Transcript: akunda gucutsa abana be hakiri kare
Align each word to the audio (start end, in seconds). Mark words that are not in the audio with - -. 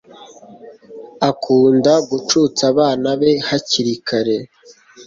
akunda 1.29 1.93
gucutsa 2.09 2.61
abana 2.71 3.07
be 3.19 3.31
hakiri 3.47 3.93
kare 4.07 4.37